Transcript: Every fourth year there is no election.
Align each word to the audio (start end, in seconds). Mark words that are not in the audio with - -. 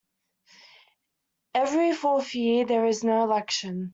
Every 1.53 1.93
fourth 1.93 2.33
year 2.33 2.65
there 2.65 2.87
is 2.87 3.03
no 3.03 3.21
election. 3.21 3.89